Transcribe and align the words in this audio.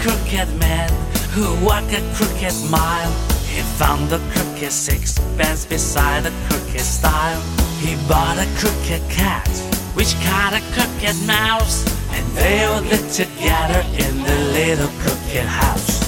crooked 0.00 0.54
man 0.58 0.90
who 1.32 1.54
walked 1.64 1.92
a 1.92 2.02
crooked 2.14 2.54
mile. 2.70 3.10
He 3.46 3.62
found 3.78 4.12
a 4.12 4.18
crooked 4.32 4.70
sixpence 4.70 5.64
beside 5.64 6.26
a 6.26 6.32
crooked 6.48 6.80
stile. 6.80 7.40
He 7.80 7.96
bought 8.06 8.38
a 8.38 8.46
crooked 8.58 9.02
cat, 9.10 9.48
which 9.94 10.14
caught 10.26 10.52
a 10.52 10.62
crooked 10.74 11.16
mouse, 11.26 11.86
and 12.12 12.26
they 12.36 12.64
all 12.64 12.82
lived 12.82 13.12
together 13.12 13.80
in 14.04 14.22
the 14.22 14.38
little 14.52 14.92
crooked 15.00 15.46
house. 15.46 15.98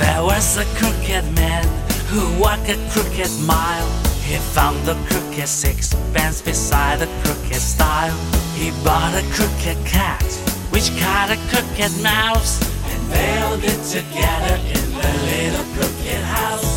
There 0.00 0.22
was 0.22 0.56
a 0.56 0.64
crooked 0.78 1.24
man 1.34 1.66
who 2.08 2.22
walked 2.40 2.70
a 2.70 2.78
crooked 2.90 3.30
mile. 3.46 3.90
He 4.22 4.36
found 4.36 4.88
a 4.88 4.94
crooked 5.06 5.48
sixpence 5.48 6.40
beside 6.40 7.02
a 7.02 7.08
crooked 7.22 7.60
stile. 7.60 8.49
He 8.60 8.72
bought 8.84 9.14
a 9.14 9.22
crooked 9.32 9.78
cat, 9.86 10.22
which 10.68 10.90
caught 11.00 11.30
a 11.30 11.38
crooked 11.48 11.92
mouse, 12.02 12.60
and 12.92 13.10
they 13.10 13.38
all 13.38 13.56
lived 13.56 13.90
together 13.90 14.56
in 14.76 14.84
the 15.00 15.10
little 15.24 15.64
crooked 15.72 16.22
house. 16.28 16.70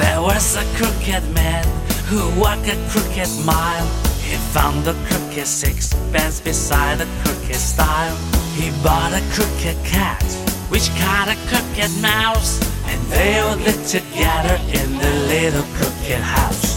There 0.00 0.22
was 0.22 0.56
a 0.56 0.64
crooked 0.78 1.30
man 1.34 1.66
who 2.06 2.40
walked 2.40 2.68
a 2.68 2.76
crooked 2.88 3.28
mile. 3.44 3.86
He 4.24 4.36
found 4.56 4.88
a 4.88 4.94
crooked 5.04 5.46
sixpence 5.46 6.40
beside 6.40 7.02
a 7.02 7.06
crooked 7.22 7.54
stile. 7.56 8.16
He 8.54 8.70
bought 8.82 9.12
a 9.12 9.20
crooked 9.34 9.76
cat, 9.84 10.24
which 10.70 10.88
caught 10.96 11.28
a 11.28 11.36
crooked 11.50 11.90
mouse, 12.00 12.58
and 12.88 13.00
they 13.12 13.38
all 13.38 13.56
lived 13.56 13.86
together 13.88 14.56
in 14.72 14.88
the 14.98 15.12
little 15.32 15.66
crooked 15.76 16.22
house. 16.36 16.74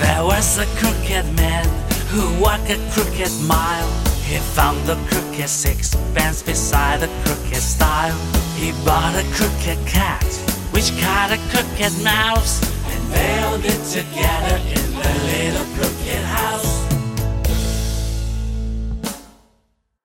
There 0.00 0.24
was 0.24 0.58
a 0.58 0.66
crooked 0.80 1.26
man 1.36 1.66
who 2.08 2.24
walked 2.42 2.70
a 2.70 2.78
crooked 2.92 3.32
mile. 3.46 3.90
He 4.28 4.38
found 4.56 4.78
the 4.86 4.96
crooked 5.08 5.48
sixpence 5.48 6.42
beside 6.42 7.00
the 7.00 7.10
crooked 7.24 7.62
stile. 7.62 8.18
He 8.56 8.72
bought 8.84 9.14
a 9.14 9.24
crooked 9.36 9.78
cat, 9.86 10.24
which 10.72 10.90
caught 11.00 11.30
a 11.32 11.40
crooked 11.50 11.92
mouse, 12.02 12.60
and 12.90 13.02
they 13.12 13.38
all 13.44 13.58
lived 13.58 13.92
together 13.92 14.85